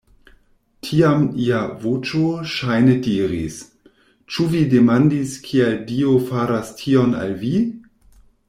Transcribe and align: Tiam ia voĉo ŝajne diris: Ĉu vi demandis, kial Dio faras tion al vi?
Tiam 0.85 1.25
ia 1.47 1.59
voĉo 1.83 2.21
ŝajne 2.53 2.95
diris: 3.09 3.59
Ĉu 4.33 4.49
vi 4.55 4.65
demandis, 4.75 5.37
kial 5.51 5.79
Dio 5.93 6.19
faras 6.31 6.77
tion 6.81 7.19
al 7.23 7.37
vi? 7.45 7.53